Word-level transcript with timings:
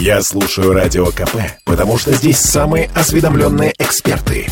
Я 0.00 0.20
слушаю 0.22 0.72
Радио 0.72 1.06
КП, 1.06 1.36
потому 1.64 1.96
что 1.96 2.12
здесь 2.12 2.38
самые 2.38 2.90
осведомленные 2.94 3.72
эксперты. 3.78 4.46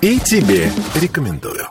И 0.00 0.20
тебе 0.20 0.70
рекомендую. 0.94 1.66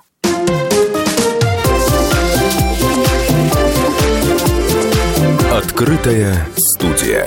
Открытая 5.51 6.47
студия. 6.57 7.25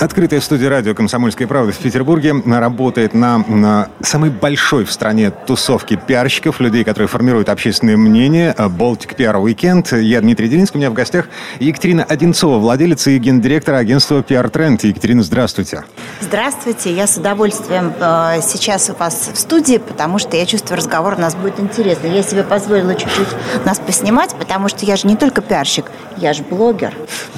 Открытая 0.00 0.40
студия 0.40 0.68
радио 0.68 0.92
«Комсомольская 0.92 1.46
правда» 1.46 1.72
в 1.72 1.78
Петербурге 1.78 2.34
работает 2.46 3.14
на, 3.14 3.38
на 3.38 3.88
самой 4.02 4.30
большой 4.30 4.84
в 4.84 4.92
стране 4.92 5.30
тусовке 5.30 5.96
пиарщиков, 5.96 6.58
людей, 6.58 6.82
которые 6.82 7.06
формируют 7.06 7.48
общественное 7.48 7.96
мнение. 7.96 8.54
Baltic 8.58 9.16
PR 9.16 9.40
Weekend. 9.42 10.00
Я 10.00 10.20
Дмитрий 10.20 10.48
Делинский. 10.48 10.78
У 10.78 10.80
меня 10.80 10.90
в 10.90 10.94
гостях 10.94 11.28
Екатерина 11.60 12.02
Одинцова, 12.02 12.58
владелица 12.58 13.10
и 13.10 13.18
гендиректора 13.18 13.76
агентства 13.76 14.20
PR 14.20 14.50
Trend. 14.50 14.84
Екатерина, 14.84 15.22
здравствуйте. 15.22 15.84
Здравствуйте. 16.20 16.92
Я 16.92 17.06
с 17.06 17.16
удовольствием 17.16 17.92
э, 17.98 18.40
сейчас 18.42 18.90
у 18.90 18.94
вас 18.94 19.30
в 19.32 19.38
студии, 19.38 19.78
потому 19.78 20.18
что 20.18 20.36
я 20.36 20.44
чувствую, 20.44 20.76
разговор 20.76 21.14
у 21.16 21.20
нас 21.20 21.36
будет 21.36 21.60
интересный. 21.60 22.12
Я 22.12 22.22
себе 22.24 22.42
позволила 22.42 22.96
чуть-чуть 22.96 23.28
нас 23.64 23.78
поснимать, 23.78 24.34
потому 24.34 24.68
что 24.68 24.84
я 24.84 24.96
же 24.96 25.06
не 25.06 25.16
только 25.16 25.40
пиарщик, 25.40 25.86
я 26.16 26.32
же 26.32 26.42
блогер. 26.42 26.94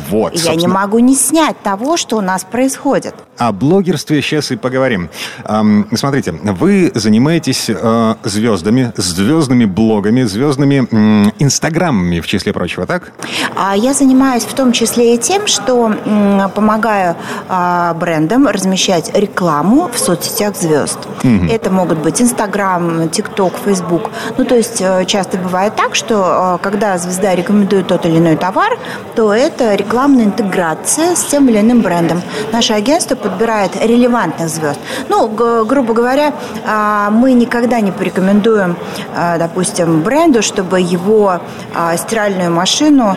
Вот, 0.09 0.35
и 0.35 0.39
я 0.39 0.55
не 0.55 0.69
могу 0.69 0.99
не 1.01 1.15
снять 1.15 1.61
того, 1.63 1.97
что 1.97 2.17
у 2.17 2.21
нас 2.21 2.46
происходит. 2.51 3.15
О 3.39 3.53
блогерстве 3.53 4.23
сейчас 4.23 4.51
и 4.51 4.57
поговорим. 4.57 5.11
Эм, 5.45 5.89
смотрите, 5.95 6.33
вы 6.33 6.91
занимаетесь 6.95 7.67
э, 7.69 8.15
звездами, 8.25 8.93
звездными 8.97 9.65
блогами, 9.65 10.23
звездными 10.23 10.87
э, 10.91 11.31
инстаграмами, 11.39 12.21
в 12.21 12.27
числе 12.27 12.53
прочего, 12.53 12.87
так? 12.87 13.13
А 13.55 13.77
я 13.77 13.93
занимаюсь 13.93 14.45
в 14.45 14.55
том 14.55 14.73
числе 14.73 15.15
и 15.15 15.19
тем, 15.19 15.47
что 15.47 15.93
э, 15.93 16.49
помогаю 16.55 17.17
э, 17.49 17.95
брендам 17.95 18.47
размещать 18.47 19.11
рекламу 19.15 19.91
в 19.93 19.99
соцсетях 19.99 20.57
звезд. 20.57 20.99
Угу. 21.23 21.47
Это 21.51 21.71
могут 21.71 21.99
быть 21.99 22.23
Инстаграм, 22.23 23.09
ТикТок, 23.09 23.55
Фейсбук. 23.65 24.11
Ну, 24.39 24.45
то 24.45 24.55
есть 24.55 24.81
э, 24.81 25.05
часто 25.07 25.39
бывает 25.39 25.77
так, 25.77 25.95
что 25.95 26.59
э, 26.61 26.63
когда 26.63 26.97
звезда 26.99 27.35
рекомендует 27.35 27.87
тот 27.87 28.07
или 28.07 28.19
иной 28.19 28.37
товар, 28.37 28.79
то 29.15 29.35
это 29.35 29.75
рекламная 29.75 30.25
интеграция 30.25 31.15
с 31.15 31.25
тем 31.25 31.49
или 31.49 31.61
иным 31.61 31.83
брендом. 31.83 32.23
Наше 32.53 32.73
агентство 32.73 33.15
подбирает 33.17 33.73
релевантных 33.77 34.49
звезд. 34.49 34.79
Ну, 35.09 35.29
грубо 35.29 35.95
говоря, 35.95 36.33
а, 36.65 37.11
мы 37.11 37.33
никогда 37.33 37.81
не 37.81 37.93
порекомендуем, 37.93 38.77
а, 39.15 39.39
допустим, 39.39 40.03
бренду, 40.03 40.43
чтобы 40.43 40.81
его 40.81 41.41
а, 41.75 41.97
стиральную 41.97 42.51
машину 42.51 43.17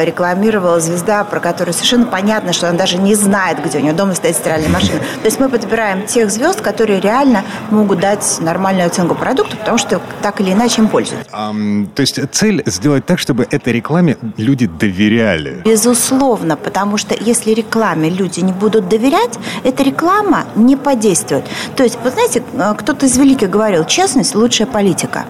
рекламировала 0.00 0.80
звезда, 0.80 1.24
про 1.24 1.40
которую 1.40 1.74
совершенно 1.74 2.06
понятно, 2.06 2.52
что 2.52 2.68
она 2.68 2.78
даже 2.78 2.98
не 2.98 3.14
знает, 3.14 3.58
где 3.64 3.78
у 3.78 3.80
нее 3.80 3.92
дома 3.92 4.14
стоит 4.14 4.36
стиральная 4.36 4.68
машина. 4.68 4.98
То 4.98 5.26
есть 5.26 5.40
мы 5.40 5.48
подбираем 5.48 6.06
тех 6.06 6.30
звезд, 6.30 6.60
которые 6.60 7.00
реально 7.00 7.42
могут 7.70 8.00
дать 8.00 8.38
нормальную 8.40 8.86
оценку 8.86 9.14
продукту, 9.14 9.56
потому 9.56 9.78
что 9.78 10.00
так 10.22 10.40
или 10.40 10.52
иначе 10.52 10.82
им 10.82 10.88
пользуются. 10.88 11.28
Um, 11.32 11.88
то 11.94 12.02
есть 12.02 12.20
цель 12.32 12.62
сделать 12.66 13.06
так, 13.06 13.18
чтобы 13.18 13.46
этой 13.50 13.72
рекламе 13.72 14.16
люди 14.36 14.66
доверяли? 14.66 15.62
Безусловно, 15.64 16.56
потому 16.56 16.96
что 16.96 17.14
если 17.18 17.52
рекламе 17.98 18.10
люди 18.10 18.40
не 18.40 18.52
будут 18.52 18.88
доверять, 18.88 19.38
эта 19.64 19.82
реклама 19.82 20.44
не 20.56 20.76
подействует. 20.76 21.44
То 21.76 21.84
есть, 21.84 21.98
вы 22.04 22.10
знаете, 22.10 22.42
э, 22.52 22.74
кто-то 22.76 23.06
из 23.06 23.16
великих 23.18 23.50
говорил, 23.50 23.84
честность– 23.84 24.34
лучшая 24.36 24.66
политика. 24.66 25.24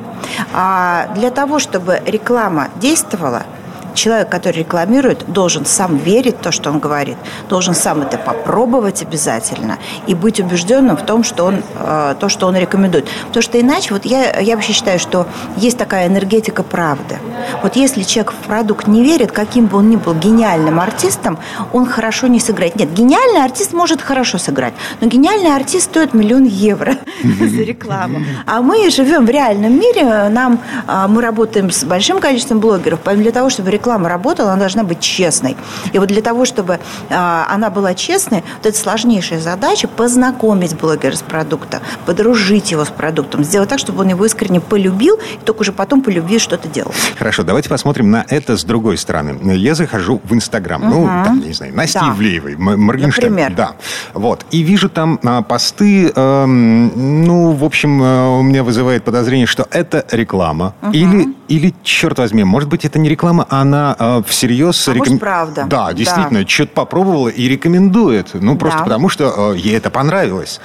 А 0.53 1.09
для 1.15 1.31
того, 1.31 1.59
чтобы 1.59 2.01
реклама 2.07 2.69
действовала– 2.81 3.43
человек, 3.99 4.29
который 4.29 4.59
рекламирует, 4.59 5.31
должен 5.31 5.67
сам 5.67 5.97
верить 5.97 6.37
в 6.37 6.43
то, 6.43 6.53
что 6.53 6.71
он 6.71 6.79
говорит, 6.79 7.17
должен 7.49 7.75
сам 7.75 8.03
это 8.03 8.17
попробовать 8.17 9.03
обязательно 9.03 9.79
и 10.07 10.15
быть 10.15 10.41
убежденным 10.41 10.97
в 10.97 11.05
том, 11.05 11.25
что 11.25 11.45
он, 11.45 11.63
э, 11.75 12.15
то, 12.19 12.29
что 12.29 12.47
он 12.47 12.57
рекомендует. 12.57 13.07
Потому 13.27 13.43
что 13.43 13.61
иначе, 13.61 13.95
вот 13.95 14.05
я, 14.05 14.39
я 14.41 14.55
вообще 14.55 14.73
считаю, 14.73 14.99
что 14.99 15.27
есть 15.57 15.77
такая 15.79 16.07
энергетика 16.07 16.63
правды. 16.63 17.19
Вот 17.63 17.77
если 17.77 18.03
человек 18.03 18.33
в 18.33 18.47
продукт 18.47 18.87
не 18.87 19.03
верит, 19.03 19.33
каким 19.33 19.67
бы 19.67 19.79
он 19.79 19.91
ни 19.91 19.97
был 19.97 20.15
гениальным 20.15 20.81
артистом, 20.81 21.39
он 21.73 21.87
хорошо 21.87 22.27
не 22.29 22.41
сыграет. 22.41 22.77
Нет, 22.77 22.93
гениальный 22.93 23.45
артист 23.45 23.73
может 23.73 24.01
хорошо 24.01 24.39
сыграть, 24.39 24.75
но 25.01 25.09
гениальный 25.09 25.55
артист 25.55 25.87
стоит 25.87 26.15
миллион 26.15 26.45
евро 26.45 26.95
за 27.23 27.63
рекламу. 27.63 28.21
А 28.47 28.63
мы 28.63 28.91
живем 28.91 29.27
в 29.27 29.31
реальном 29.31 29.73
мире, 29.79 30.29
нам, 30.29 30.61
а, 30.87 31.09
мы 31.09 31.23
работаем 31.23 31.71
с 31.71 31.85
большим 31.85 32.21
количеством 32.21 32.61
блогеров, 32.61 33.01
для 33.17 33.33
того, 33.33 33.51
чтобы 33.51 33.71
реклама 33.71 33.88
реклама 33.89 34.09
работала, 34.11 34.51
она 34.53 34.61
должна 34.61 34.83
быть 34.83 35.01
честной. 35.01 35.57
И 35.95 35.99
вот 35.99 36.09
для 36.09 36.21
того, 36.21 36.45
чтобы 36.45 36.79
а, 37.09 37.47
она 37.49 37.71
была 37.71 37.95
честной, 37.95 38.45
вот 38.59 38.67
это 38.67 38.77
сложнейшая 38.77 39.41
задача 39.41 39.89
познакомить 39.89 40.77
блогера 40.77 41.17
с 41.17 41.23
продуктом, 41.23 41.81
подружить 42.05 42.71
его 42.71 42.85
с 42.85 42.91
продуктом, 42.91 43.45
сделать 43.45 43.71
так, 43.71 43.79
чтобы 43.79 44.03
он 44.03 44.09
его 44.09 44.27
искренне 44.27 44.61
полюбил, 44.61 45.17
и 45.17 45.45
только 45.45 45.63
уже 45.63 45.73
потом 45.73 46.03
по 46.03 46.11
любви 46.11 46.39
что-то 46.39 46.69
делал. 46.69 46.93
Хорошо, 47.19 47.45
давайте 47.45 47.71
посмотрим 47.71 48.11
на 48.11 48.27
это 48.29 48.59
с 48.59 48.65
другой 48.65 48.99
стороны. 48.99 49.39
Я 49.57 49.75
захожу 49.75 50.21
в 50.23 50.35
Инстаграм, 50.35 50.83
угу. 50.83 50.91
ну, 50.91 51.07
там, 51.25 51.41
не 51.41 51.55
знаю, 51.55 51.75
Насти 51.75 51.99
да. 51.99 52.13
Ивлеевой, 52.15 52.57
Моргенштерн. 52.57 53.31
Например. 53.31 53.55
Да. 53.57 53.73
Вот. 54.13 54.45
И 54.51 54.61
вижу 54.61 54.91
там 54.91 55.19
а, 55.25 55.41
посты, 55.41 56.13
э, 56.15 56.45
ну, 56.45 57.53
в 57.53 57.65
общем, 57.65 58.03
э, 58.03 58.39
у 58.39 58.43
меня 58.43 58.63
вызывает 58.63 59.05
подозрение, 59.05 59.47
что 59.47 59.67
это 59.71 60.05
реклама. 60.11 60.75
Угу. 60.83 60.93
Или, 60.93 61.35
или, 61.49 61.75
черт 61.83 62.19
возьми, 62.19 62.45
может 62.45 62.69
быть, 62.69 62.85
это 62.85 62.99
не 62.99 63.09
реклама, 63.09 63.47
а 63.49 63.65
она 63.69 63.97
э, 63.99 64.23
всерьез... 64.27 64.89
А 64.89 64.93
реком... 64.93 65.13
может, 65.13 65.21
правда. 65.21 65.67
Да, 65.69 65.93
действительно, 65.93 66.41
да. 66.41 66.49
что-то 66.49 66.73
попробовала 66.73 67.29
и 67.29 67.49
рекомендует. 67.49 68.35
Ну, 68.35 68.57
просто 68.57 68.79
да. 68.79 68.85
потому, 68.85 69.09
что 69.09 69.53
э, 69.53 69.59
ей 69.59 69.77
это 69.77 69.91
понравилось. 69.91 70.61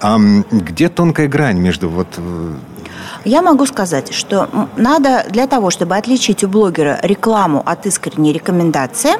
Э, 0.00 0.16
где 0.50 0.88
тонкая 0.88 1.28
грань 1.28 1.58
между 1.58 1.88
вот... 1.88 2.08
Э, 2.16 2.54
я 3.24 3.40
могу 3.42 3.66
сказать, 3.66 4.12
что 4.12 4.48
надо 4.76 5.24
для 5.30 5.46
того, 5.46 5.70
чтобы 5.70 5.96
отличить 5.96 6.44
у 6.44 6.48
блогера 6.48 6.98
рекламу 7.02 7.62
от 7.64 7.86
искренней 7.86 8.32
рекомендации, 8.32 9.12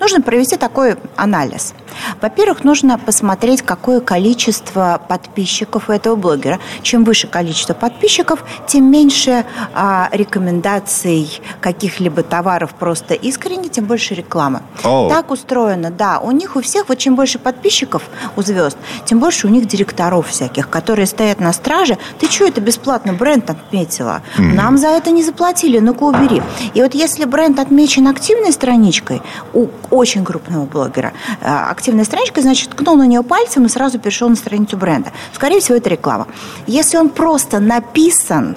нужно 0.00 0.20
провести 0.20 0.56
такой 0.56 0.96
анализ. 1.16 1.74
Во-первых, 2.22 2.62
нужно 2.62 2.98
посмотреть, 2.98 3.62
какое 3.62 4.00
количество 4.00 5.00
подписчиков 5.08 5.88
у 5.88 5.92
этого 5.92 6.14
блогера. 6.14 6.60
Чем 6.82 7.02
выше 7.02 7.26
количество 7.26 7.74
подписчиков, 7.74 8.44
тем 8.68 8.90
меньше 8.90 9.44
а, 9.74 10.08
рекомендаций 10.12 11.40
каких-либо 11.60 12.22
товаров 12.22 12.74
просто 12.78 13.14
искренне, 13.14 13.68
тем 13.68 13.86
больше 13.86 14.14
рекламы. 14.14 14.62
Oh. 14.84 15.08
Так 15.08 15.32
устроено, 15.32 15.90
да. 15.90 16.20
У 16.20 16.30
них 16.30 16.54
у 16.54 16.60
всех, 16.62 16.88
вот 16.88 16.98
чем 16.98 17.16
больше 17.16 17.40
подписчиков 17.40 18.04
у 18.36 18.42
звезд, 18.42 18.78
тем 19.04 19.18
больше 19.18 19.48
у 19.48 19.50
них 19.50 19.66
директоров 19.66 20.28
всяких, 20.28 20.68
которые 20.68 21.06
стоят 21.06 21.40
на 21.40 21.52
страже. 21.52 21.98
Ты 22.20 22.30
что, 22.30 22.46
это 22.46 22.60
бесплатно 22.60 23.14
бренд 23.14 23.50
отметила? 23.50 24.22
Mm-hmm. 24.38 24.54
Нам 24.54 24.78
за 24.78 24.88
это 24.88 25.10
не 25.10 25.24
заплатили, 25.24 25.80
ну-ка 25.80 26.04
убери. 26.04 26.40
И 26.74 26.82
вот 26.82 26.94
если 26.94 27.24
бренд 27.24 27.58
отмечен 27.58 28.06
активной 28.06 28.52
страничкой 28.52 29.22
у 29.52 29.66
очень 29.90 30.24
крупного 30.24 30.66
блогера, 30.66 31.12
а, 31.40 31.68
активная 31.70 32.04
страничка, 32.12 32.42
значит, 32.42 32.70
ткнул 32.70 32.96
на 32.96 33.06
нее 33.06 33.22
пальцем 33.22 33.64
и 33.64 33.68
сразу 33.70 33.98
перешел 33.98 34.28
на 34.28 34.36
страницу 34.36 34.76
бренда. 34.76 35.12
Скорее 35.32 35.60
всего, 35.60 35.78
это 35.78 35.88
реклама. 35.88 36.26
Если 36.66 36.98
он 36.98 37.08
просто 37.08 37.58
написан, 37.58 38.56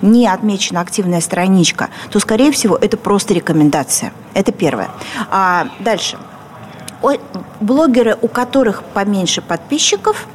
не 0.00 0.26
отмечена 0.26 0.80
активная 0.80 1.20
страничка, 1.20 1.90
то, 2.10 2.18
скорее 2.18 2.50
всего, 2.50 2.76
это 2.76 2.96
просто 2.96 3.34
рекомендация. 3.34 4.12
Это 4.34 4.50
первое. 4.50 4.90
А 5.30 5.68
дальше– 5.78 6.18
блогеры, 7.60 8.16
у 8.20 8.28
которых 8.28 8.82
поменьше 8.82 9.40
подписчиков, 9.40 10.26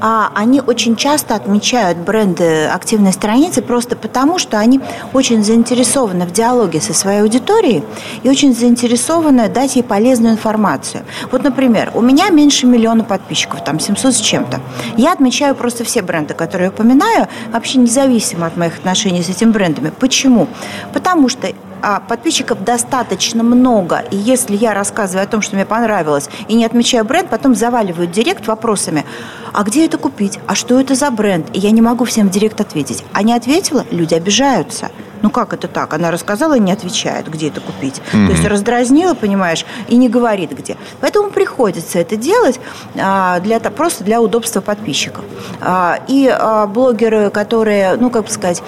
а, 0.00 0.30
они 0.34 0.60
очень 0.60 0.96
часто 0.96 1.34
отмечают 1.34 1.98
бренды 1.98 2.66
активной 2.66 3.12
страницы 3.12 3.62
просто 3.62 3.96
потому, 3.96 4.38
что 4.38 4.58
они 4.58 4.80
очень 5.12 5.42
заинтересованы 5.44 6.24
в 6.26 6.32
диалоге 6.32 6.80
со 6.80 6.94
своей 6.94 7.22
аудиторией 7.22 7.82
и 8.22 8.28
очень 8.28 8.54
заинтересованы 8.54 9.48
дать 9.48 9.76
ей 9.76 9.82
полезную 9.82 10.34
информацию. 10.34 11.04
Вот, 11.30 11.42
например, 11.42 11.90
у 11.94 12.00
меня 12.00 12.30
меньше 12.30 12.66
миллиона 12.66 13.04
подписчиков, 13.04 13.64
там 13.64 13.80
700 13.80 14.14
с 14.14 14.20
чем-то. 14.20 14.60
Я 14.96 15.12
отмечаю 15.12 15.54
просто 15.54 15.84
все 15.84 16.02
бренды, 16.02 16.34
которые 16.34 16.66
я 16.66 16.70
упоминаю, 16.70 17.28
вообще 17.52 17.78
независимо 17.78 18.46
от 18.46 18.56
моих 18.56 18.78
отношений 18.78 19.22
с 19.22 19.28
этими 19.28 19.50
брендами. 19.50 19.90
Почему? 19.98 20.46
Потому 20.92 21.28
что 21.28 21.48
а 21.82 22.00
подписчиков 22.00 22.64
достаточно 22.64 23.42
много, 23.42 24.04
и 24.10 24.16
если 24.16 24.56
я 24.56 24.74
рассказываю 24.74 25.24
о 25.24 25.28
том, 25.28 25.42
что 25.42 25.56
мне 25.56 25.66
понравилось, 25.66 26.28
и 26.48 26.54
не 26.54 26.64
отмечаю 26.64 27.04
бренд, 27.04 27.28
потом 27.30 27.54
заваливают 27.54 28.10
директ 28.10 28.46
вопросами, 28.46 29.04
а 29.52 29.62
где 29.62 29.86
это 29.86 29.98
купить, 29.98 30.38
а 30.46 30.54
что 30.54 30.80
это 30.80 30.94
за 30.94 31.10
бренд, 31.10 31.48
и 31.52 31.58
я 31.58 31.70
не 31.70 31.80
могу 31.80 32.04
всем 32.04 32.28
в 32.28 32.30
директ 32.30 32.60
ответить. 32.60 33.04
А 33.12 33.22
не 33.22 33.32
ответила, 33.32 33.84
люди 33.90 34.14
обижаются. 34.14 34.90
Ну 35.22 35.30
как 35.30 35.52
это 35.52 35.68
так? 35.68 35.94
Она 35.94 36.10
рассказала 36.10 36.56
и 36.56 36.60
не 36.60 36.72
отвечает, 36.72 37.28
где 37.28 37.48
это 37.48 37.60
купить. 37.60 38.00
Mm-hmm. 38.12 38.26
То 38.26 38.32
есть 38.32 38.44
раздразнила, 38.46 39.14
понимаешь, 39.14 39.64
и 39.88 39.96
не 39.96 40.08
говорит 40.08 40.50
где. 40.56 40.76
Поэтому 41.00 41.30
приходится 41.30 41.98
это 41.98 42.16
делать 42.16 42.60
а, 42.98 43.40
для, 43.40 43.60
просто 43.60 44.04
для 44.04 44.20
удобства 44.20 44.60
подписчиков. 44.60 45.24
А, 45.60 46.00
и 46.08 46.28
а, 46.28 46.66
блогеры, 46.66 47.30
которые, 47.30 47.96
ну 47.96 48.10
как 48.10 48.24
бы 48.24 48.30
сказать, 48.30 48.62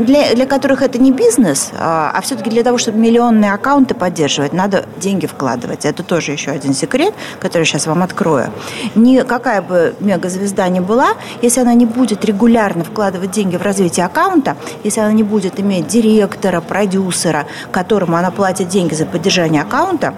для, 0.00 0.34
для 0.34 0.46
которых 0.46 0.82
это 0.82 0.98
не 0.98 1.12
бизнес, 1.12 1.70
а, 1.78 2.10
а 2.14 2.20
все-таки 2.20 2.50
для 2.50 2.62
того, 2.62 2.78
чтобы 2.78 2.98
миллионные 2.98 3.52
аккаунты 3.52 3.94
поддерживать, 3.94 4.52
надо 4.52 4.84
деньги 4.98 5.26
вкладывать. 5.26 5.84
Это 5.84 6.02
тоже 6.02 6.32
еще 6.32 6.50
один 6.50 6.74
секрет, 6.74 7.14
который 7.40 7.64
сейчас 7.64 7.86
вам 7.86 8.02
открою. 8.02 8.52
Никакая 8.94 9.62
бы 9.62 9.94
мегазвезда 10.00 10.68
ни 10.68 10.80
была, 10.80 11.14
если 11.42 11.60
она 11.60 11.74
не 11.74 11.86
будет 11.86 12.24
регулярно 12.24 12.84
вкладывать 12.84 13.30
деньги 13.30 13.56
в 13.56 13.62
развитие 13.62 14.06
аккаунта, 14.06 14.56
если 14.84 15.00
она 15.00 15.12
не 15.12 15.22
будет 15.22 15.60
иметь 15.60 15.86
директора, 15.92 16.60
продюсера, 16.60 17.46
которому 17.70 18.16
она 18.16 18.30
платит 18.30 18.68
деньги 18.68 18.94
за 18.94 19.04
поддержание 19.06 19.62
аккаунта, 19.62 20.14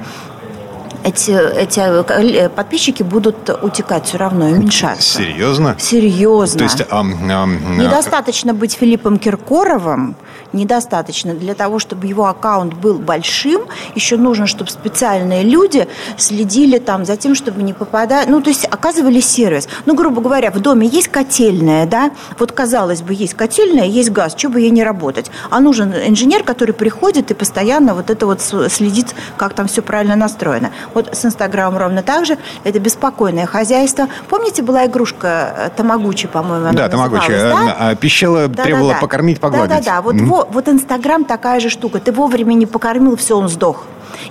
эти, 1.04 1.30
эти 1.30 1.80
э, 1.80 2.48
подписчики 2.48 3.02
будут 3.02 3.50
утекать 3.62 4.06
все 4.06 4.16
равно 4.16 4.46
уменьшаться. 4.46 5.18
Серьезно? 5.18 5.76
Серьезно. 5.78 6.58
То 6.58 6.64
есть, 6.64 6.80
а, 6.80 7.00
а, 7.00 7.46
Недостаточно 7.46 8.54
быть 8.54 8.72
Филиппом 8.74 9.18
Киркоровым, 9.18 10.16
недостаточно. 10.54 11.34
Для 11.34 11.54
того, 11.54 11.78
чтобы 11.78 12.06
его 12.06 12.26
аккаунт 12.26 12.74
был 12.74 12.98
большим, 12.98 13.62
еще 13.94 14.16
нужно, 14.16 14.46
чтобы 14.46 14.70
специальные 14.70 15.42
люди 15.42 15.86
следили 16.16 16.78
там 16.78 17.04
за 17.04 17.16
тем, 17.16 17.34
чтобы 17.34 17.62
не 17.62 17.74
попадать... 17.74 18.28
Ну, 18.28 18.40
то 18.40 18.48
есть 18.48 18.64
оказывали 18.64 19.20
сервис. 19.20 19.68
Ну, 19.84 19.94
грубо 19.94 20.22
говоря, 20.22 20.50
в 20.50 20.60
доме 20.60 20.86
есть 20.86 21.08
котельная, 21.08 21.86
да? 21.86 22.12
Вот, 22.38 22.52
казалось 22.52 23.02
бы, 23.02 23.12
есть 23.12 23.34
котельная, 23.34 23.86
есть 23.86 24.10
газ, 24.10 24.34
что 24.36 24.48
бы 24.48 24.60
ей 24.60 24.70
не 24.70 24.84
работать. 24.84 25.30
А 25.50 25.60
нужен 25.60 25.92
инженер, 25.92 26.44
который 26.44 26.72
приходит 26.72 27.30
и 27.30 27.34
постоянно 27.34 27.94
вот 27.94 28.08
это 28.08 28.24
вот 28.24 28.40
следит, 28.40 29.14
как 29.36 29.52
там 29.52 29.66
все 29.66 29.82
правильно 29.82 30.16
настроено. 30.16 30.70
Вот 30.94 31.14
с 31.14 31.24
Инстаграмом 31.24 31.78
ровно 31.78 32.02
так 32.02 32.24
же. 32.24 32.38
Это 32.62 32.78
беспокойное 32.78 33.46
хозяйство. 33.46 34.08
Помните, 34.28 34.62
была 34.62 34.86
игрушка 34.86 35.54
э, 35.56 35.70
Тамагучи, 35.76 36.28
по-моему, 36.28 36.72
Да, 36.72 36.88
Тамагучи. 36.88 37.30
Да? 37.30 37.76
А, 37.78 37.94
пищала 37.94 38.48
да, 38.48 38.62
требовала 38.62 38.90
да, 38.90 38.94
да. 38.94 39.00
покормить, 39.00 39.40
погладить. 39.40 39.70
Да-да-да. 39.70 40.02
Вот, 40.02 40.14
mm-hmm. 40.14 40.48
вот 40.50 40.68
Инстаграм 40.68 41.24
такая 41.24 41.60
же 41.60 41.68
штука. 41.68 42.00
Ты 42.00 42.12
вовремя 42.12 42.54
не 42.54 42.66
покормил, 42.66 43.16
все, 43.16 43.36
он 43.36 43.48
сдох. 43.48 43.84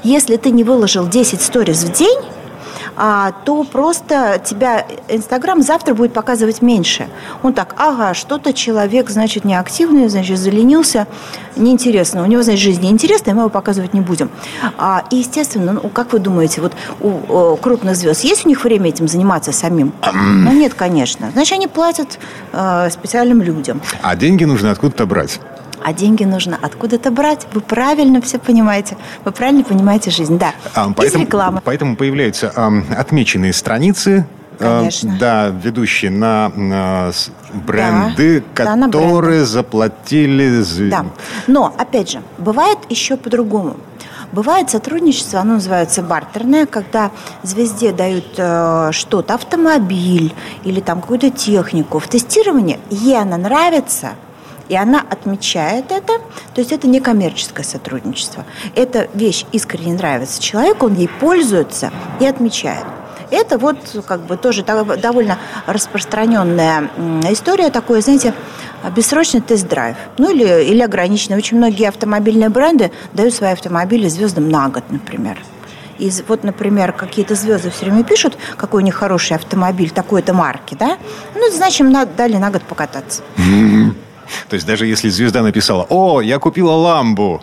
Если 0.04 0.38
ты 0.38 0.52
не 0.52 0.64
выложил 0.64 1.08
10 1.08 1.42
сториз 1.42 1.84
в 1.84 1.92
день, 1.92 2.20
то 2.96 3.64
просто 3.64 4.42
тебя 4.44 4.86
Инстаграм 5.08 5.62
завтра 5.62 5.94
будет 5.94 6.14
показывать 6.14 6.62
меньше. 6.62 7.08
Он 7.42 7.54
так, 7.54 7.76
ага, 7.78 8.14
что-то 8.14 8.54
человек, 8.54 9.10
значит, 9.10 9.46
неактивный, 9.46 10.08
значит, 10.10 10.38
заленился, 10.38 11.08
неинтересно. 11.56 12.24
У 12.24 12.26
него, 12.26 12.44
значит, 12.44 12.62
жизнь 12.62 12.82
неинтересная, 12.82 13.34
мы 13.34 13.42
его 13.42 13.50
показывать 13.50 13.94
не 13.94 14.02
будем. 14.02 14.30
А, 14.78 15.04
и, 15.10 15.18
естественно, 15.18 15.74
ну, 15.74 15.90
как 15.90 16.14
вы 16.14 16.20
думаете, 16.20 16.62
вот 16.62 16.74
у 17.00 17.56
крупных 17.58 17.96
звезд 17.96 18.24
есть 18.24 18.46
у 18.46 18.50
них 18.50 18.64
время 18.64 18.90
этим 18.90 19.08
заниматься 19.08 19.52
самим? 19.52 19.94
Ну, 20.14 20.52
нет, 20.52 20.74
конечно. 20.74 21.32
Значит, 21.32 21.54
они 21.54 21.68
платят 21.68 22.20
э, 22.52 22.90
специальным 22.92 23.42
людям. 23.42 23.82
А 24.02 24.16
деньги 24.16 24.44
нужно 24.44 24.72
откуда-то 24.72 25.06
брать 25.06 25.40
а 25.84 25.94
деньги 25.94 26.24
нужно 26.24 26.58
откуда-то 26.62 27.12
брать. 27.12 27.48
Вы 27.54 27.62
правильно 27.62 28.22
все 28.22 28.40
понимаете. 28.40 28.98
Вы 29.26 29.32
правильно 29.32 29.64
понимаете 29.64 30.12
жизнь. 30.12 30.38
Да. 30.38 30.54
А, 30.74 30.92
поэтому, 30.96 31.26
рекламы. 31.26 31.62
Поэтому 31.64 31.96
появляются 31.96 32.52
а, 32.56 32.72
отмеченные 32.98 33.54
страницы, 33.54 34.26
Конечно. 34.60 35.18
Да, 35.20 35.48
ведущие 35.48 36.12
на, 36.12 36.50
на 36.50 37.12
бренды, 37.54 38.44
да, 38.56 38.66
которые 38.66 38.90
да, 38.90 39.22
бренды. 39.22 39.46
заплатили. 39.46 40.90
Да. 40.90 41.06
Но, 41.48 41.74
опять 41.78 42.12
же, 42.12 42.22
бывает 42.38 42.78
еще 42.90 43.18
по-другому. 43.18 43.78
Бывает 44.32 44.70
сотрудничество, 44.70 45.40
оно 45.40 45.56
называется 45.56 46.02
бартерное, 46.02 46.66
когда 46.66 47.12
звезде 47.44 47.92
дают 47.92 48.34
э, 48.38 48.90
что-то, 48.92 49.36
автомобиль 49.36 50.34
или 50.64 50.80
там 50.80 51.02
какую-то 51.02 51.30
технику. 51.30 52.00
В 52.00 52.08
тестировании 52.08 52.80
ей 52.90 53.20
она 53.20 53.38
нравится– 53.38 54.12
и 54.74 54.76
она 54.76 55.06
отмечает 55.08 55.92
это. 55.92 56.14
То 56.56 56.62
есть 56.62 56.72
это 56.72 56.88
не 56.88 57.00
коммерческое 57.00 57.64
сотрудничество. 57.64 58.44
Эта 58.76 59.08
вещь 59.14 59.46
искренне 59.52 59.94
нравится 59.94 60.42
человеку, 60.42 60.88
он 60.88 60.96
ей 60.96 61.08
пользуется 61.08 61.92
и 62.20 62.26
отмечает. 62.26 62.86
Это 63.30 63.60
вот 63.60 63.78
как 64.08 64.22
бы 64.22 64.36
тоже 64.36 64.64
довольно 64.64 65.38
распространенная 65.68 66.90
история, 67.30 67.70
такое, 67.70 68.02
знаете, 68.02 68.34
бессрочный 68.96 69.42
тест-драйв. 69.42 69.96
Ну 70.18 70.34
или, 70.34 70.64
или 70.64 70.82
ограниченный. 70.82 71.38
Очень 71.38 71.58
многие 71.58 71.88
автомобильные 71.88 72.50
бренды 72.50 72.92
дают 73.14 73.34
свои 73.36 73.52
автомобили 73.52 74.08
звездам 74.08 74.50
на 74.50 74.70
год, 74.70 74.86
например. 74.90 75.38
И 76.00 76.12
вот, 76.28 76.44
например, 76.44 76.94
какие-то 76.94 77.36
звезды 77.36 77.70
все 77.70 77.86
время 77.86 78.04
пишут, 78.04 78.38
какой 78.58 78.82
у 78.82 78.86
них 78.86 78.96
хороший 78.96 79.38
автомобиль 79.38 79.92
такой-то 79.92 80.34
марки, 80.34 80.76
да? 80.80 80.98
Ну, 81.36 81.52
значит, 81.52 81.82
им 81.82 81.94
дали 82.16 82.38
на 82.38 82.50
год 82.50 82.64
покататься. 82.64 83.22
То 84.50 84.56
есть 84.56 84.66
даже 84.66 84.86
если 84.86 85.10
звезда 85.10 85.42
написала 85.42 85.86
«О, 85.90 86.22
я 86.22 86.40
купила 86.40 86.72
ламбу», 86.72 87.42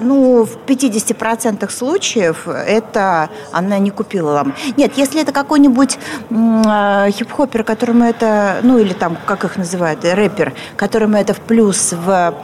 ну, 0.00 0.44
в 0.44 0.56
50% 0.66 1.70
случаев 1.70 2.48
это 2.48 3.28
она 3.52 3.78
не 3.78 3.90
купила 3.90 4.32
ламбу. 4.32 4.54
Нет, 4.76 4.92
если 4.96 5.20
это 5.20 5.32
какой-нибудь 5.32 5.98
э, 6.30 7.10
хип-хопер, 7.10 7.64
которому 7.64 8.04
это, 8.04 8.60
ну, 8.62 8.78
или 8.78 8.92
там, 8.92 9.18
как 9.26 9.44
их 9.44 9.56
называют, 9.56 10.04
рэпер, 10.04 10.54
которому 10.76 11.16
это 11.16 11.34
в 11.34 11.40
плюс 11.40 11.92
в 11.92 12.34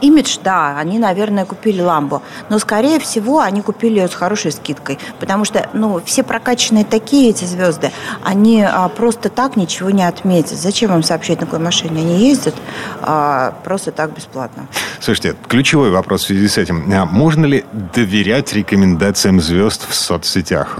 Имидж, 0.00 0.38
да, 0.42 0.78
они, 0.78 0.98
наверное, 0.98 1.44
купили 1.44 1.80
ламбу, 1.80 2.22
но, 2.48 2.58
скорее 2.58 2.98
всего, 3.00 3.40
они 3.40 3.62
купили 3.62 4.00
ее 4.00 4.08
с 4.08 4.14
хорошей 4.14 4.52
скидкой, 4.52 4.98
потому 5.18 5.44
что, 5.44 5.68
ну, 5.72 6.00
все 6.04 6.22
прокачанные 6.22 6.84
такие 6.84 7.30
эти 7.30 7.44
звезды, 7.44 7.92
они 8.22 8.62
а, 8.62 8.88
просто 8.88 9.28
так 9.28 9.56
ничего 9.56 9.90
не 9.90 10.04
отметят. 10.04 10.58
Зачем 10.58 10.94
им 10.94 11.02
сообщать, 11.02 11.40
на 11.40 11.46
какой 11.46 11.58
машине 11.58 12.00
они 12.00 12.28
ездят, 12.28 12.54
а, 13.02 13.54
просто 13.64 13.92
так 13.92 14.14
бесплатно. 14.14 14.66
Слушайте, 15.00 15.36
ключевой 15.48 15.90
вопрос 15.90 16.24
в 16.24 16.26
связи 16.26 16.48
с 16.48 16.58
этим. 16.58 16.90
А 16.92 17.04
можно 17.06 17.46
ли 17.46 17.64
доверять 17.94 18.52
рекомендациям 18.52 19.40
звезд 19.40 19.86
в 19.88 19.94
соцсетях? 19.94 20.78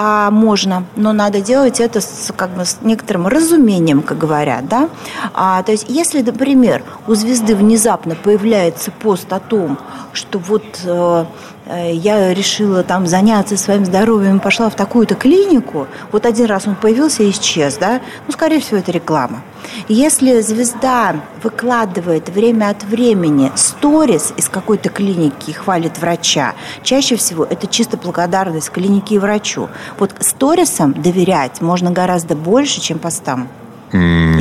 А 0.00 0.30
можно, 0.30 0.84
но 0.94 1.12
надо 1.12 1.40
делать 1.40 1.80
это 1.80 2.00
с, 2.00 2.32
как 2.36 2.50
бы, 2.50 2.64
с 2.64 2.78
некоторым 2.82 3.26
разумением, 3.26 4.02
как 4.02 4.16
говорят, 4.16 4.68
да. 4.68 4.90
А, 5.34 5.60
то 5.64 5.72
есть, 5.72 5.86
если, 5.88 6.22
например, 6.22 6.84
у 7.08 7.14
звезды 7.14 7.56
внезапно 7.56 8.14
появляется 8.14 8.92
пост 8.92 9.32
о 9.32 9.40
том, 9.40 9.76
что 10.12 10.38
вот 10.38 10.62
э, 10.84 11.24
я 11.70 12.32
решила 12.32 12.82
там 12.82 13.06
заняться 13.06 13.56
своим 13.56 13.84
здоровьем, 13.84 14.40
пошла 14.40 14.70
в 14.70 14.74
такую-то 14.74 15.14
клинику, 15.14 15.86
вот 16.12 16.26
один 16.26 16.46
раз 16.46 16.66
он 16.66 16.74
появился 16.74 17.22
и 17.22 17.30
исчез, 17.30 17.76
да, 17.76 18.00
ну, 18.26 18.32
скорее 18.32 18.60
всего, 18.60 18.78
это 18.78 18.92
реклама. 18.92 19.42
Если 19.88 20.40
звезда 20.40 21.16
выкладывает 21.42 22.28
время 22.28 22.70
от 22.70 22.84
времени 22.84 23.52
сторис 23.54 24.32
из 24.36 24.48
какой-то 24.48 24.88
клиники 24.88 25.50
и 25.50 25.52
хвалит 25.52 25.98
врача, 25.98 26.54
чаще 26.82 27.16
всего 27.16 27.44
это 27.44 27.66
чисто 27.66 27.96
благодарность 27.96 28.70
клинике 28.70 29.16
и 29.16 29.18
врачу. 29.18 29.68
Вот 29.98 30.14
сторисам 30.20 30.94
доверять 30.94 31.60
можно 31.60 31.90
гораздо 31.90 32.34
больше, 32.34 32.80
чем 32.80 32.98
постам. 32.98 33.48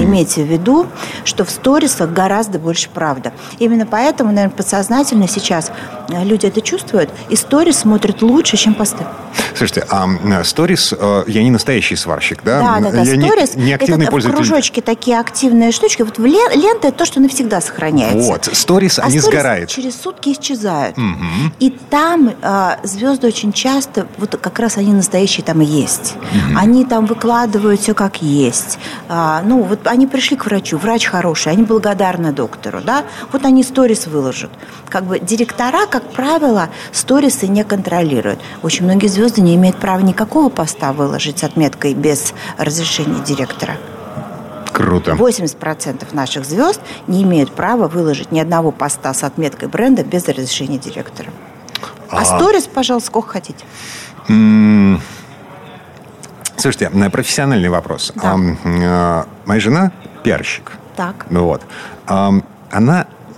Имейте 0.07 0.43
в 0.43 0.47
виду, 0.47 0.87
что 1.23 1.45
в 1.45 1.49
сторисах 1.49 2.11
гораздо 2.11 2.59
больше 2.59 2.89
правда. 2.93 3.33
Именно 3.59 3.85
поэтому, 3.85 4.31
наверное, 4.31 4.55
подсознательно 4.55 5.27
сейчас 5.27 5.71
э, 6.09 6.23
люди 6.23 6.45
это 6.45 6.61
чувствуют, 6.61 7.09
и 7.29 7.35
сторис 7.35 7.79
смотрят 7.79 8.21
лучше, 8.21 8.57
чем 8.57 8.73
посты. 8.73 9.05
Слушайте, 9.55 9.85
а 9.89 10.07
сторис, 10.43 10.93
э, 10.97 11.23
я 11.27 11.43
не 11.43 11.51
настоящий 11.51 11.95
сварщик, 11.95 12.39
да? 12.43 12.59
Да, 12.59 12.79
да, 12.79 12.91
да. 12.91 13.01
Я 13.01 13.21
сторис, 13.21 13.55
не, 13.55 13.65
не 13.65 13.73
активный 13.73 14.03
это 14.03 14.11
пользователь. 14.11 14.37
кружочки 14.37 14.81
такие 14.81 15.19
активные 15.19 15.71
штучки. 15.71 16.03
Вот 16.03 16.17
лента– 16.19 16.87
это 16.89 16.91
то, 16.91 17.05
что 17.05 17.19
навсегда 17.19 17.59
сохраняется. 17.61 18.31
Вот, 18.31 18.49
сторис, 18.53 18.99
а 18.99 19.03
они 19.03 19.19
сгорают. 19.19 19.69
через 19.69 19.99
сутки 19.99 20.29
исчезают. 20.29 20.97
Угу. 20.97 21.53
И 21.59 21.69
там 21.89 22.33
э, 22.41 22.69
звезды 22.83 23.27
очень 23.27 23.51
часто, 23.51 24.07
вот 24.17 24.37
как 24.37 24.59
раз 24.59 24.77
они 24.77 24.93
настоящие 24.93 25.43
там 25.43 25.61
и 25.61 25.65
есть. 25.65 26.15
Угу. 26.15 26.57
Они 26.57 26.85
там 26.85 27.05
выкладывают 27.05 27.81
все 27.81 27.93
как 27.93 28.21
есть. 28.21 28.77
А, 29.09 29.41
ну, 29.45 29.63
вот 29.63 29.87
они 29.97 30.05
пришли 30.05 30.37
к 30.37 30.45
врачу, 30.45 30.77
врач 30.77 31.07
хороший, 31.07 31.51
они 31.51 31.63
благодарны 31.63 32.31
доктору, 32.31 32.81
да, 32.81 33.03
вот 33.31 33.43
они 33.45 33.63
сторис 33.63 34.05
выложат. 34.05 34.51
Как 34.89 35.03
бы 35.05 35.19
директора, 35.19 35.87
как 35.87 36.03
правило, 36.11 36.69
сторисы 36.91 37.47
не 37.47 37.63
контролируют. 37.63 38.39
Очень 38.61 38.85
многие 38.85 39.07
звезды 39.07 39.41
не 39.41 39.55
имеют 39.55 39.77
права 39.77 39.99
никакого 40.01 40.49
поста 40.49 40.93
выложить 40.93 41.39
с 41.39 41.43
отметкой 41.43 41.95
без 41.95 42.33
разрешения 42.57 43.23
директора. 43.25 43.77
Круто. 44.71 45.13
80% 45.13 46.13
наших 46.13 46.45
звезд 46.45 46.79
не 47.07 47.23
имеют 47.23 47.51
права 47.51 47.87
выложить 47.87 48.31
ни 48.31 48.39
одного 48.39 48.71
поста 48.71 49.11
с 49.15 49.23
отметкой 49.23 49.67
бренда 49.67 50.03
без 50.03 50.27
разрешения 50.27 50.77
директора. 50.77 51.31
А, 52.09 52.19
а 52.19 52.25
сторис, 52.25 52.69
пожалуйста, 52.71 53.07
сколько 53.07 53.29
хотите. 53.29 53.65
Слушайте, 56.67 57.09
профессиональный 57.09 57.69
вопрос. 57.69 58.11
Да. 58.13 58.35
А, 58.65 59.25
моя 59.45 59.59
жена 59.61 59.91
пиарщик. 60.21 60.73
Так. 60.97 61.25
Вот. 61.29 61.61
А, 62.07 62.33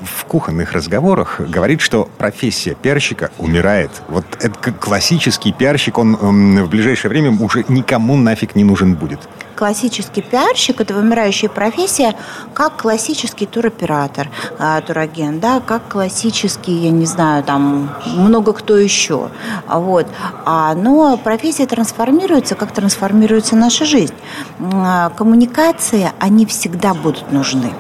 она 0.02 0.24
кухонных 0.26 0.74
разговорах 0.74 1.42
говорит, 1.42 1.82
что 1.82 2.10
профессия 2.18 2.76
пиарщика 2.76 3.32
умирает. 3.38 3.92
Вот 4.08 4.26
это 4.40 4.72
классический 4.72 5.52
пиарщик, 5.52 5.98
он 5.98 6.16
эм, 6.16 6.64
в 6.66 6.70
ближайшее 6.70 7.10
время 7.10 7.32
уже 7.32 7.66
никому 7.68 8.18
нафиг 8.18 8.56
не 8.56 8.64
нужен 8.64 8.96
будет 8.96 9.20
классический 9.60 10.22
пиарщик– 10.22 10.80
это 10.80 10.94
вымирающая 10.94 11.50
профессия, 11.50 12.16
как 12.54 12.78
классический 12.78 13.46
туроператор, 13.46 14.30
а, 14.58 14.80
турагент, 14.80 15.42
да, 15.42 15.60
как 15.60 15.90
классический, 15.90 16.72
я 16.72 16.92
не 16.92 17.06
знаю, 17.06 17.44
там 17.44 17.90
много 18.06 18.54
кто 18.54 18.78
еще. 18.78 19.30
Вот. 19.68 20.08
А, 20.46 20.74
но 20.76 21.18
профессия 21.18 21.66
трансформируется, 21.66 22.56
как 22.56 22.72
трансформируется 22.72 23.58
наша 23.58 23.84
жизнь. 23.84 24.14
А, 24.60 25.10
коммуникации, 25.10 26.10
они 26.20 26.46
всегда 26.46 26.94
будут 26.94 27.30
нужны 27.34 27.74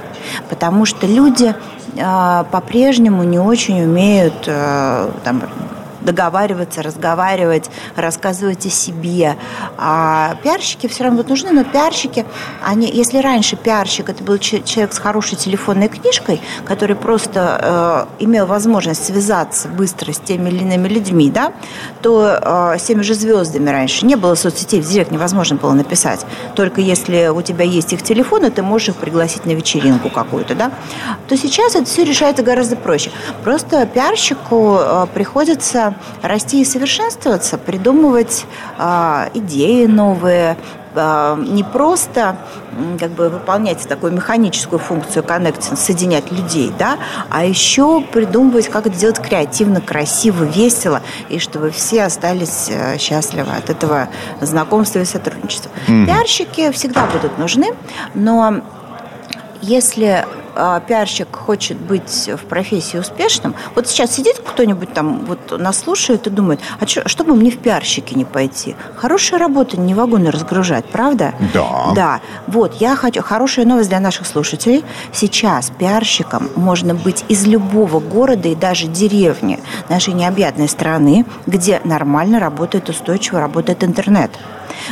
потому 0.49 0.85
что 0.85 1.07
люди 1.07 1.55
по-прежнему 1.95 3.23
не 3.23 3.39
очень 3.39 3.83
умеют 3.83 4.41
там, 4.43 5.43
договариваться, 6.01 6.81
разговаривать, 6.81 7.69
рассказывать 7.95 8.65
о 8.65 8.69
себе. 8.69 9.35
А 9.77 10.35
пиарщики 10.43 10.87
все 10.87 11.03
равно 11.03 11.17
будут 11.17 11.29
нужны, 11.29 11.51
но 11.51 11.63
пиарщики, 11.63 12.25
они, 12.63 12.89
если 12.89 13.19
раньше 13.19 13.55
пиарщик 13.55 14.09
это 14.09 14.23
был 14.23 14.37
человек 14.37 14.93
с 14.93 14.99
хорошей 14.99 15.37
телефонной 15.37 15.89
книжкой, 15.89 16.41
который 16.65 16.95
просто 16.95 18.07
э, 18.19 18.23
имел 18.23 18.45
возможность 18.45 19.05
связаться 19.05 19.67
быстро 19.67 20.11
с 20.11 20.19
теми 20.19 20.49
или 20.49 20.59
иными 20.59 20.87
людьми, 20.87 21.29
да, 21.29 21.53
то 22.01 22.39
э, 22.41 22.77
с 22.79 22.83
теми 22.83 23.01
же 23.01 23.13
звездами 23.13 23.69
раньше 23.69 24.05
не 24.05 24.15
было 24.15 24.35
соцсетей, 24.35 24.81
в 24.81 24.87
директ 24.87 25.11
невозможно 25.11 25.57
было 25.57 25.73
написать. 25.73 26.25
Только 26.55 26.81
если 26.81 27.27
у 27.27 27.41
тебя 27.41 27.65
есть 27.65 27.93
их 27.93 28.01
телефоны, 28.01 28.49
ты 28.51 28.61
можешь 28.61 28.89
их 28.89 28.95
пригласить 28.95 29.45
на 29.45 29.51
вечеринку 29.51 30.09
какую-то, 30.09 30.55
да, 30.55 30.71
то 31.27 31.37
сейчас 31.37 31.75
это 31.75 31.85
все 31.85 32.03
решается 32.03 32.43
гораздо 32.43 32.75
проще. 32.75 33.11
Просто 33.43 33.85
пиарщику 33.85 34.77
э, 34.79 35.07
приходится 35.13 35.88
расти 36.21 36.61
и 36.61 36.65
совершенствоваться, 36.65 37.57
придумывать 37.57 38.45
э, 38.77 39.29
идеи 39.33 39.85
новые, 39.85 40.57
э, 40.95 41.43
не 41.47 41.63
просто 41.63 42.37
как 42.99 43.11
бы 43.11 43.29
выполнять 43.29 43.87
такую 43.87 44.13
механическую 44.13 44.79
функцию 44.79 45.23
коннектинг, 45.23 45.77
соединять 45.77 46.31
людей, 46.31 46.71
да, 46.77 46.97
а 47.29 47.45
еще 47.45 48.01
придумывать, 48.01 48.67
как 48.69 48.87
это 48.87 48.97
делать 48.97 49.19
креативно, 49.19 49.81
красиво, 49.81 50.43
весело, 50.43 51.01
и 51.29 51.39
чтобы 51.39 51.71
все 51.71 52.03
остались 52.03 52.69
э, 52.69 52.97
счастливы 52.97 53.51
от 53.51 53.69
этого 53.69 54.09
знакомства 54.41 54.99
и 54.99 55.05
сотрудничества. 55.05 55.71
Mm-hmm. 55.87 56.05
Пиарщики 56.05 56.71
всегда 56.71 57.05
будут 57.05 57.37
нужны, 57.37 57.67
но 58.13 58.61
если 59.61 60.25
э, 60.59 60.81
пиарщик 60.87 61.35
хочет 61.35 61.77
быть 61.77 62.29
в 62.33 62.45
профессии 62.45 62.97
успешным, 62.97 63.55
вот 63.75 63.87
сейчас 63.87 64.11
сидит 64.11 64.39
кто-нибудь 64.39 64.93
там, 64.93 65.25
вот 65.25 65.57
нас 65.59 65.79
слушает 65.79 66.27
и 66.27 66.29
думает, 66.29 66.59
а 66.79 66.87
что, 66.87 67.07
что 67.07 67.23
бы 67.23 67.35
мне 67.35 67.51
в 67.51 67.57
пиарщике 67.57 68.15
не 68.15 68.25
пойти? 68.25 68.75
Хорошая 68.95 69.39
работа, 69.39 69.79
не 69.79 69.93
вагоны 69.93 70.31
разгружать, 70.31 70.85
правда? 70.85 71.33
Да. 71.53 71.91
Да. 71.95 72.21
Вот, 72.47 72.75
я 72.75 72.95
хочу, 72.95 73.21
хорошая 73.23 73.65
новость 73.65 73.89
для 73.89 73.99
наших 73.99 74.27
слушателей. 74.27 74.83
Сейчас 75.13 75.71
пиарщиком 75.77 76.49
можно 76.55 76.93
быть 76.93 77.25
из 77.29 77.45
любого 77.45 77.99
города 77.99 78.49
и 78.49 78.55
даже 78.55 78.87
деревни 78.87 79.59
нашей 79.89 80.13
необъятной 80.13 80.67
страны, 80.67 81.25
где 81.47 81.81
нормально 81.83 82.39
работает, 82.39 82.89
устойчиво 82.89 83.39
работает 83.39 83.83
интернет. 83.83 84.31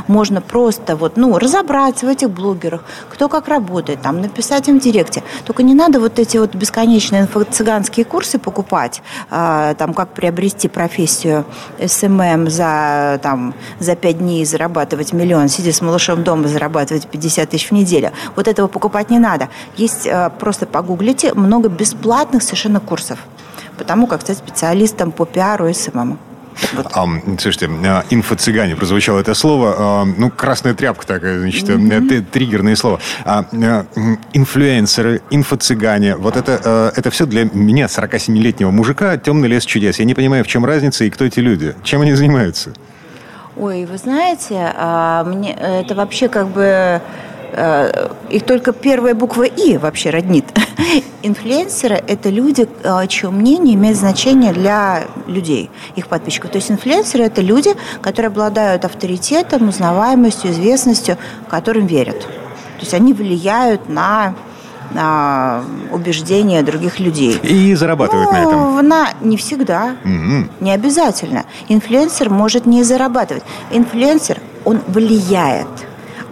Можно 0.07 0.41
просто 0.41 0.95
вот, 0.95 1.17
ну, 1.17 1.37
разобраться 1.37 2.05
в 2.05 2.09
этих 2.09 2.29
блогерах, 2.29 2.83
кто 3.09 3.29
как 3.29 3.47
работает, 3.47 4.01
там, 4.01 4.21
написать 4.21 4.67
им 4.67 4.79
в 4.79 4.83
директе. 4.83 5.23
Только 5.45 5.63
не 5.63 5.73
надо 5.73 5.99
вот 5.99 6.19
эти 6.19 6.37
вот 6.37 6.55
бесконечные 6.55 7.23
инфо-цыганские 7.23 8.05
курсы 8.05 8.39
покупать, 8.39 9.01
э, 9.29 9.75
там, 9.77 9.93
как 9.93 10.09
приобрести 10.09 10.67
профессию 10.67 11.45
SMM 11.83 12.49
за, 12.49 13.19
там, 13.21 13.53
за 13.79 13.95
5 13.95 14.17
дней 14.19 14.45
зарабатывать 14.45 15.13
миллион, 15.13 15.47
сидя 15.49 15.73
с 15.73 15.81
малышом 15.81 16.23
дома, 16.23 16.47
зарабатывать 16.47 17.07
50 17.07 17.49
тысяч 17.49 17.69
в 17.69 17.73
неделю. 17.73 18.11
Вот 18.35 18.47
этого 18.47 18.67
покупать 18.67 19.09
не 19.09 19.19
надо. 19.19 19.49
Есть, 19.75 20.05
э, 20.05 20.29
просто 20.39 20.65
погуглите, 20.65 21.33
много 21.33 21.69
бесплатных 21.69 22.43
совершенно 22.43 22.79
курсов 22.79 23.19
по 23.77 23.86
тому, 23.86 24.07
как 24.07 24.21
стать 24.21 24.37
специалистом 24.37 25.11
по 25.11 25.25
пиару 25.25 25.67
и 25.67 25.73
SMM. 25.73 26.17
Вот. 26.73 26.87
А, 26.93 27.05
слушайте, 27.39 27.69
а, 27.85 28.03
инфо-цыгане, 28.09 28.75
прозвучало 28.75 29.19
это 29.19 29.33
слово. 29.33 29.75
А, 29.77 30.05
ну, 30.05 30.29
красная 30.29 30.73
тряпка 30.73 31.05
такая, 31.05 31.39
значит, 31.39 31.69
mm-hmm. 31.69 32.25
триггерное 32.31 32.75
слово. 32.75 32.99
А, 33.25 33.45
инфлюенсеры, 34.33 35.21
инфо-цыгане, 35.29 36.15
вот 36.15 36.37
это, 36.37 36.91
это 36.95 37.09
все 37.11 37.25
для 37.25 37.45
меня, 37.45 37.85
47-летнего 37.85 38.71
мужика, 38.71 39.17
темный 39.17 39.47
лес 39.47 39.65
чудес. 39.65 39.99
Я 39.99 40.05
не 40.05 40.13
понимаю, 40.13 40.43
в 40.43 40.47
чем 40.47 40.65
разница 40.65 41.05
и 41.05 41.09
кто 41.09 41.25
эти 41.25 41.39
люди, 41.39 41.75
чем 41.83 42.01
они 42.01 42.13
занимаются. 42.13 42.73
Ой, 43.55 43.85
вы 43.85 43.97
знаете, 43.97 44.71
мне 45.25 45.53
это 45.53 45.95
вообще 45.95 46.29
как 46.29 46.47
бы 46.49 46.67
Э, 46.67 46.99
их 48.29 48.45
только 48.45 48.73
первая 48.73 49.15
буква 49.15 49.43
«и» 49.43 49.77
вообще 49.77 50.09
роднит. 50.09 50.45
Инфлюенсеры– 51.23 51.95
это 52.07 52.29
люди, 52.29 52.67
э, 52.83 53.07
чье 53.07 53.29
мнение 53.29 53.75
имеет 53.75 53.97
значение 53.97 54.53
для 54.53 55.05
людей, 55.27 55.69
их 55.95 56.07
подписчиков. 56.07 56.51
То 56.51 56.57
есть 56.57 56.69
инфлюенсеры– 56.71 57.23
это 57.25 57.41
люди, 57.41 57.71
которые 58.01 58.27
обладают 58.27 58.85
авторитетом, 58.85 59.69
узнаваемостью, 59.69 60.51
известностью, 60.51 61.17
которым 61.49 61.87
верят. 61.87 62.21
То 62.21 62.81
есть 62.81 62.93
они 62.93 63.13
влияют 63.13 63.89
на 63.89 64.35
на 64.91 65.63
убеждения 65.91 66.63
других 66.63 67.01
людей. 67.01 67.37
И 67.43 67.75
зарабатывают 67.75 68.31
ну, 68.31 68.33
на 68.33 68.41
этом? 68.41 68.87
На, 68.87 69.09
не 69.19 69.35
всегда. 69.35 69.97
Угу. 70.05 70.49
Не 70.61 70.71
обязательно. 70.71 71.43
Инфлюенсер 71.67 72.29
может 72.29 72.65
не 72.65 72.83
зарабатывать. 72.83 73.43
Инфлюенсер, 73.71 74.39
он 74.63 74.79
влияет 74.87 75.67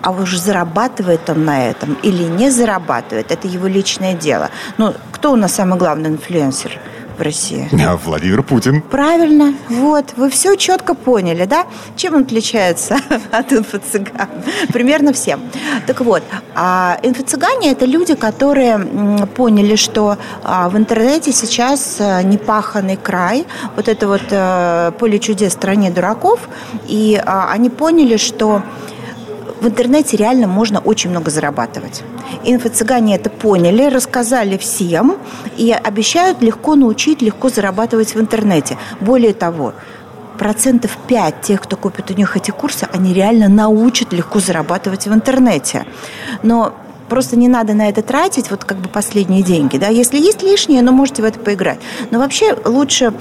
а 0.06 0.12
уж 0.12 0.38
зарабатывает 0.38 1.30
он 1.30 1.46
на 1.46 1.68
этом 1.68 1.98
или 2.04 2.24
не 2.24 2.52
зарабатывает, 2.52 3.32
это 3.32 3.48
его 3.48 3.66
личное 3.66 4.14
дело. 4.14 4.52
Но 4.78 4.94
кто 5.12 5.32
у 5.32 5.36
нас 5.36 5.56
самый 5.56 5.80
главный 5.80 6.10
инфлюенсер? 6.10 6.80
в 7.18 7.22
России? 7.22 7.70
А, 7.82 7.96
Владимир 7.96 8.44
Путин. 8.44 8.82
Правильно. 8.82 9.54
Вот. 9.70 10.14
Вы 10.18 10.30
все 10.30 10.56
четко 10.58 10.94
поняли, 10.94 11.46
да? 11.46 11.66
Чем 11.96 12.16
он 12.16 12.24
отличается 12.24 12.98
от 13.32 13.54
инфо-цыган? 13.54 14.28
Примерно 14.74 15.14
всем. 15.14 15.40
Так 15.88 16.02
вот, 16.02 16.24
а 16.56 16.98
инфо-цыгане– 17.04 17.72
это 17.72 17.86
люди, 17.86 18.16
которые 18.16 18.78
поняли, 19.36 19.78
что 19.78 20.18
а, 20.44 20.68
в 20.68 20.78
интернете 20.78 21.32
сейчас 21.32 21.98
а, 22.00 22.22
непаханный 22.22 22.98
край, 22.98 23.46
вот 23.78 23.88
это 23.88 24.08
вот 24.08 24.24
э, 24.30 24.92
поле 25.00 25.20
чудес 25.20 25.54
стране 25.54 25.90
дураков, 25.90 26.42
и 26.86 27.22
они 27.26 27.70
поняли, 27.70 28.18
что 28.18 28.62
в 29.66 29.68
интернете 29.68 30.16
реально 30.16 30.46
можно 30.46 30.80
очень 30.80 31.10
много 31.10 31.32
зарабатывать. 31.32 32.04
Инфо-цыгане 32.44 33.16
это 33.16 33.32
поняли, 33.32 33.86
рассказали 33.86 34.58
всем 34.58 35.18
и 35.58 35.72
обещают 35.72 36.44
легко 36.44 36.76
научить, 36.76 37.24
легко 37.24 37.50
зарабатывать 37.50 38.14
в 38.14 38.20
интернете. 38.20 38.78
Более 39.02 39.34
того, 39.34 39.74
процентов 40.38 40.96
5 41.08 41.42
тех, 41.42 41.62
кто 41.62 41.78
купит 41.78 42.12
у 42.12 42.14
них 42.14 42.38
эти 42.38 42.52
курсы, 42.52 42.88
они 42.94 43.12
реально 43.12 43.48
научат 43.48 44.14
легко 44.14 44.40
зарабатывать 44.40 45.08
в 45.08 45.14
интернете. 45.14 45.88
Но 46.44 46.76
просто 47.10 47.36
не 47.36 47.48
надо 47.48 47.74
на 47.74 47.90
это 47.90 48.04
тратить 48.04 48.52
вот 48.52 48.66
как 48.66 48.78
бы 48.78 48.88
последние 48.88 49.42
деньги. 49.42 49.80
Да? 49.80 49.88
Если 49.88 50.20
есть 50.20 50.44
лишние, 50.44 50.84
ну, 50.84 50.92
можете 50.92 51.24
в 51.24 51.26
это 51.26 51.40
поиграть. 51.40 51.80
Но 52.12 52.20
вообще 52.20 52.56
лучше 52.66 53.16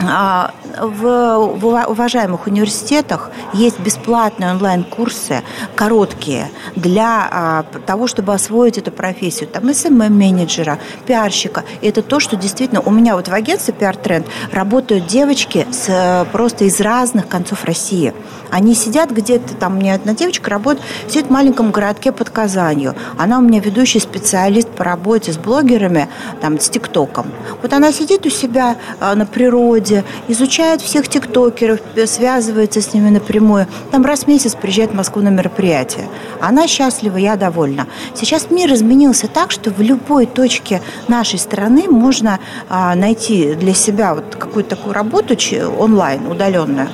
а, 0.00 0.50
в, 0.78 1.86
уважаемых 1.88 2.46
университетах 2.46 3.30
есть 3.52 3.78
бесплатные 3.80 4.50
онлайн-курсы, 4.50 5.42
короткие, 5.74 6.50
для 6.76 7.28
а, 7.30 7.62
того, 7.86 8.06
чтобы 8.06 8.34
освоить 8.34 8.78
эту 8.78 8.92
профессию. 8.92 9.48
Там 9.48 9.64
SMM-менеджера, 9.64 10.78
пиарщика. 11.06 11.64
И 11.80 11.88
это 11.88 12.02
то, 12.02 12.20
что 12.20 12.36
действительно... 12.36 12.80
У 12.80 12.90
меня 12.90 13.16
вот 13.16 13.28
в 13.28 13.32
агентстве 13.32 13.74
Trend 13.74 14.26
работают 14.52 15.06
девочки 15.06 15.66
с, 15.70 16.26
просто 16.32 16.64
из 16.64 16.80
разных 16.80 17.28
концов 17.28 17.64
России. 17.64 18.14
Они 18.50 18.74
сидят 18.74 19.10
где-то, 19.10 19.54
там 19.54 19.76
у 19.76 19.80
меня 19.80 19.94
одна 19.94 20.14
девочка 20.14 20.50
работает, 20.50 20.84
сидит 21.08 21.26
в 21.26 21.30
маленьком 21.30 21.70
городке 21.70 22.12
под 22.12 22.30
Казанью. 22.30 22.94
Она 23.16 23.38
у 23.38 23.42
меня 23.42 23.60
ведущий 23.60 24.00
специалист 24.00 24.68
по 24.68 24.84
работе 24.84 25.32
с 25.32 25.36
блогерами, 25.36 26.08
там, 26.40 26.58
с 26.58 26.68
ТикТоком. 26.68 27.26
Вот 27.62 27.72
она 27.72 27.92
сидит 27.92 28.26
у 28.26 28.30
себя 28.30 28.76
а, 28.98 29.14
на 29.14 29.26
природе, 29.26 30.04
изучает 30.28 30.69
всех 30.78 31.08
тиктокеров, 31.08 31.80
связывается 32.06 32.80
с 32.80 32.94
ними 32.94 33.10
напрямую. 33.10 33.66
Там 33.90 34.04
раз 34.04 34.24
в 34.24 34.26
месяц 34.28 34.54
приезжает 34.54 34.90
в 34.90 34.94
Москву 34.94 35.22
на 35.22 35.28
мероприятие. 35.28 36.08
Она 36.40 36.68
счастлива, 36.68 37.16
я 37.16 37.36
довольна. 37.36 37.86
Сейчас 38.14 38.50
мир 38.50 38.72
изменился 38.72 39.26
так, 39.26 39.50
что 39.50 39.70
в 39.70 39.80
любой 39.80 40.26
точке 40.26 40.80
нашей 41.08 41.38
страны 41.38 41.88
можно 41.88 42.38
а, 42.68 42.94
найти 42.94 43.54
для 43.54 43.74
себя 43.74 44.14
вот 44.14 44.36
какую-то 44.36 44.76
такую 44.76 44.94
работу 44.94 45.34
онлайн, 45.78 46.26
удаленную. 46.26 46.88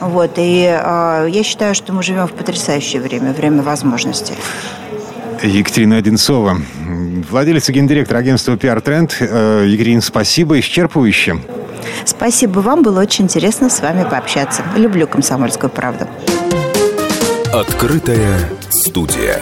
Вот, 0.00 0.32
и 0.36 0.64
э, 0.64 1.28
я 1.30 1.42
считаю, 1.42 1.74
что 1.74 1.92
мы 1.92 2.02
живем 2.02 2.26
в 2.26 2.32
потрясающее 2.32 3.00
время, 3.00 3.32
время 3.32 3.62
возможностей. 3.62 4.34
Екатерина 5.42 5.96
Одинцова, 5.96 6.56
владелец 7.30 7.68
и 7.68 7.72
гендиректор 7.72 8.16
агентства 8.16 8.54
PR 8.54 8.82
Trend. 8.82 9.12
Э, 9.20 9.64
Екатерина, 9.66 10.00
спасибо, 10.00 10.58
исчерпывающе. 10.58 11.38
Спасибо 12.04 12.60
вам, 12.60 12.82
было 12.82 13.00
очень 13.00 13.24
интересно 13.24 13.70
с 13.70 13.80
вами 13.80 14.04
пообщаться. 14.08 14.62
Люблю 14.76 15.06
комсомольскую 15.06 15.70
правду. 15.70 16.06
Открытая 17.52 18.38
студия. 18.70 19.40